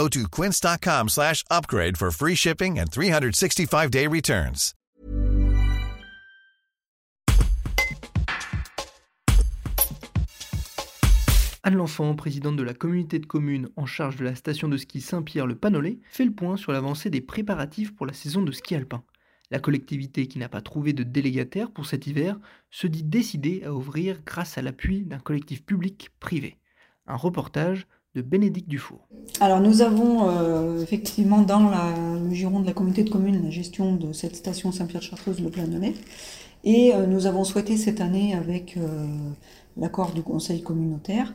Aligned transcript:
Go 0.00 0.08
to 0.08 0.28
quince.com 0.30 1.08
slash 1.10 1.44
upgrade 1.50 1.98
for 1.98 2.10
free 2.10 2.34
shipping 2.34 2.78
and 2.78 2.86
365-day 2.86 4.06
returns. 4.06 4.72
Anne 11.62 11.74
L'Enfant, 11.74 12.14
présidente 12.14 12.56
de 12.56 12.62
la 12.62 12.72
communauté 12.72 13.18
de 13.18 13.26
communes 13.26 13.68
en 13.76 13.84
charge 13.84 14.16
de 14.16 14.24
la 14.24 14.34
station 14.34 14.68
de 14.68 14.78
ski 14.78 15.02
Saint-Pierre-le-Panolet, 15.02 15.98
fait 16.10 16.24
le 16.24 16.32
point 16.32 16.56
sur 16.56 16.72
l'avancée 16.72 17.10
des 17.10 17.20
préparatifs 17.20 17.94
pour 17.94 18.06
la 18.06 18.14
saison 18.14 18.40
de 18.40 18.52
ski 18.52 18.76
alpin. 18.76 19.04
La 19.50 19.58
collectivité 19.58 20.28
qui 20.28 20.38
n'a 20.38 20.48
pas 20.48 20.62
trouvé 20.62 20.94
de 20.94 21.02
délégataire 21.02 21.70
pour 21.70 21.84
cet 21.84 22.06
hiver 22.06 22.38
se 22.70 22.86
dit 22.86 23.04
décidée 23.04 23.64
à 23.66 23.74
ouvrir 23.74 24.22
grâce 24.24 24.56
à 24.56 24.62
l'appui 24.62 25.02
d'un 25.02 25.18
collectif 25.18 25.62
public-privé. 25.62 26.56
Un 27.06 27.16
reportage 27.16 27.86
de 28.14 28.22
Bénédicte 28.22 28.68
Dufour. 28.68 28.98
Alors 29.40 29.60
nous 29.60 29.82
avons 29.82 30.28
euh, 30.28 30.82
effectivement 30.82 31.42
dans 31.42 31.70
le 31.70 32.34
giron 32.34 32.60
de 32.60 32.66
la 32.66 32.72
communauté 32.72 33.04
de 33.04 33.10
communes 33.10 33.42
la 33.42 33.50
gestion 33.50 33.94
de 33.94 34.12
cette 34.12 34.34
station 34.34 34.72
Saint-Pierre-de-Chartreuse, 34.72 35.40
le 35.40 35.50
Planonnet. 35.50 35.94
Et 36.64 36.92
euh, 36.94 37.06
nous 37.06 37.26
avons 37.26 37.44
souhaité 37.44 37.76
cette 37.76 38.00
année, 38.00 38.34
avec 38.34 38.76
euh, 38.76 39.06
l'accord 39.76 40.12
du 40.12 40.22
conseil 40.22 40.62
communautaire, 40.62 41.32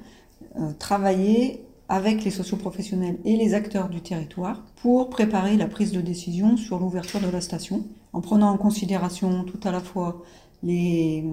travailler 0.80 1.62
avec 1.90 2.24
les 2.24 2.32
socioprofessionnels 2.32 3.18
et 3.26 3.36
les 3.36 3.54
acteurs 3.54 3.90
du 3.90 4.02
territoire 4.02 4.64
pour 4.78 5.10
préparer 5.10 5.58
la 5.58 5.68
prise 5.68 5.92
de 5.92 6.02
décision 6.02 6.58
sur 6.58 6.80
l'ouverture 6.80 7.20
de 7.20 7.30
la 7.30 7.42
station, 7.42 7.86
en 8.14 8.22
prenant 8.22 8.50
en 8.50 8.58
considération 8.58 9.44
tout 9.44 9.60
à 9.68 9.72
la 9.72 9.80
fois 9.80 10.24
les 10.64 11.24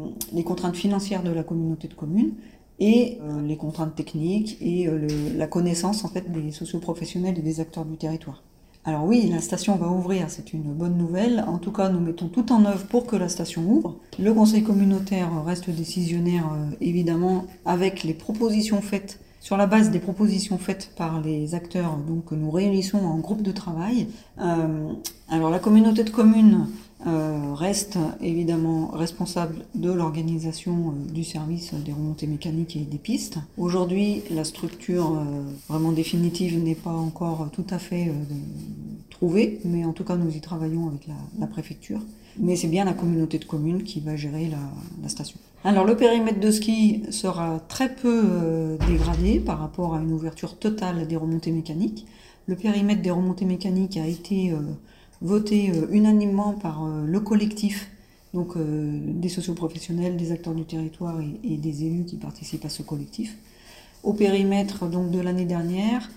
contraintes 0.44 0.77
financières 0.77 1.22
de 1.22 1.30
la 1.30 1.42
communauté 1.42 1.88
de 1.88 1.94
communes 1.94 2.34
et 2.78 3.18
euh, 3.22 3.42
les 3.42 3.56
contraintes 3.56 3.94
techniques 3.94 4.56
et 4.60 4.88
euh, 4.88 5.06
la 5.36 5.46
connaissance 5.46 6.04
en 6.04 6.08
fait 6.08 6.30
des 6.30 6.52
socioprofessionnels 6.52 7.38
et 7.38 7.42
des 7.42 7.60
acteurs 7.60 7.84
du 7.84 7.96
territoire. 7.96 8.42
Alors 8.84 9.04
oui, 9.04 9.28
la 9.30 9.40
station 9.40 9.76
va 9.76 9.88
ouvrir, 9.88 10.26
c'est 10.28 10.52
une 10.52 10.62
bonne 10.62 10.96
nouvelle. 10.96 11.44
En 11.46 11.58
tout 11.58 11.70
cas, 11.70 11.88
nous 11.88 12.00
mettons 12.00 12.26
tout 12.26 12.50
en 12.50 12.64
œuvre 12.64 12.84
pour 12.86 13.06
que 13.06 13.14
la 13.14 13.28
station 13.28 13.62
ouvre. 13.62 13.96
Le 14.18 14.34
conseil 14.34 14.64
communautaire 14.64 15.30
reste 15.44 15.70
décisionnaire, 15.70 16.50
euh, 16.52 16.74
évidemment, 16.80 17.46
avec 17.64 18.02
les 18.02 18.14
propositions 18.14 18.80
faites 18.80 19.20
sur 19.40 19.56
la 19.56 19.66
base 19.66 19.90
des 19.90 19.98
propositions 19.98 20.56
faites 20.56 20.92
par 20.96 21.20
les 21.20 21.56
acteurs 21.56 21.96
donc, 21.96 22.26
que 22.26 22.36
nous 22.36 22.50
réunissons 22.50 22.98
en 22.98 23.18
groupe 23.18 23.42
de 23.42 23.50
travail. 23.50 24.06
Alors 24.38 25.50
la 25.50 25.58
communauté 25.58 26.04
de 26.04 26.10
communes 26.10 26.68
euh, 27.06 27.55
reste 27.55 27.98
évidemment 28.20 28.89
responsable 28.89 29.64
de 29.75 29.91
l'organisation 29.91 30.72
euh, 30.72 31.12
du 31.12 31.25
service 31.25 31.75
des 31.75 31.92
remontées 31.92 32.27
mécaniques 32.27 32.77
et 32.77 32.81
des 32.81 32.98
pistes. 32.98 33.39
Aujourd'hui, 33.58 34.22
la 34.31 34.45
structure 34.45 35.12
euh, 35.12 35.42
vraiment 35.69 35.92
définitive 35.92 36.62
n'est 36.62 36.75
pas 36.75 36.91
encore 36.91 37.48
tout 37.53 37.67
à 37.70 37.78
fait 37.78 38.08
euh, 38.08 38.12
trouvée, 39.11 39.61
mais 39.64 39.84
en 39.84 39.92
tout 39.92 40.05
cas 40.05 40.17
nous 40.17 40.34
y 40.34 40.41
travaillons 40.41 40.89
avec 40.89 41.08
la, 41.39 41.47
préfecture. 41.47 42.00
Mais 42.39 42.56
c'est 42.56 42.69
bien 42.69 42.84
la 42.84 42.92
communauté 42.92 43.39
de 43.39 43.45
communes 43.45 43.83
qui 43.83 44.00
va 44.00 44.17
gérer 44.17 44.50
la, 45.03 45.08
station. 45.08 45.39
Alors 45.64 45.84
le 45.84 45.97
périmètre 45.97 46.41
de 46.41 46.50
ski 46.50 47.03
sera 47.11 47.61
très 47.69 47.95
peu 47.95 48.23
euh, 48.25 48.77
dégradé 48.89 49.39
par 49.39 49.58
rapport 49.58 49.95
à 49.95 50.00
une 50.00 50.12
ouverture 50.12 50.58
totale 50.58 51.07
des 51.07 51.17
remontées 51.17 51.52
mécaniques. 51.52 52.07
Le 52.46 52.57
périmètre 52.57 53.02
des 53.02 53.11
remontées 53.11 53.45
mécaniques 53.45 53.96
a 53.96 54.07
été 54.07 54.52
voté 55.22 55.70
euh, 55.70 55.86
unanimement 55.90 56.52
par 56.52 56.84
euh, 56.84 57.06
le 57.06 57.20
collectif, 57.20 57.90
donc 58.34 58.56
euh, 58.56 58.98
des 59.02 59.28
socioprofessionnels, 59.28 60.16
des 60.16 60.33
acteurs 60.33 60.55
du 60.55 60.64
territoire 60.64 61.20
et, 61.20 61.56
des 61.56 61.84
élus 61.84 62.05
qui 62.05 62.16
participent 62.16 62.64
à 62.64 62.68
ce 62.68 62.83
collectif. 62.83 63.36
Au 64.02 64.12
périmètre 64.12 64.86
donc 64.86 65.11
de 65.11 65.20
l'année 65.20 65.44
dernière, 65.44 66.11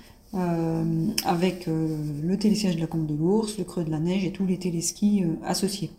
avec 1.24 1.68
le 1.68 2.36
télésiège 2.38 2.76
de 2.76 2.82
la 2.82 2.88
Combe 2.88 3.06
de 3.06 3.14
l'Ours, 3.14 3.58
le 3.58 3.64
Creux 3.64 3.86
de 3.86 3.92
la 3.92 4.00
Neige 4.00 4.26
et 4.26 4.32
tous 4.32 4.46
les 4.46 4.58
téléskis 4.58 5.24
associés. 5.46 5.92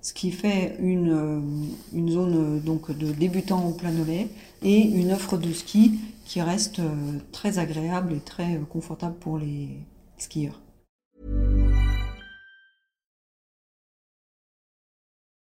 Ce 0.00 0.12
qui 0.12 0.32
fait 0.32 0.76
une, 0.80 1.68
zone 2.08 2.60
donc 2.60 2.90
de 2.96 3.12
débutants 3.12 3.68
au 3.68 3.72
Planolet 3.72 4.28
et 4.64 4.80
une 4.80 5.12
offre 5.12 5.36
de 5.36 5.52
ski 5.52 6.00
qui 6.24 6.40
reste 6.40 6.80
très 7.32 7.58
agréable 7.58 8.14
et 8.14 8.20
très 8.20 8.58
confortable 8.70 9.14
pour 9.20 9.38
les 9.38 9.68
skieurs. 10.16 10.58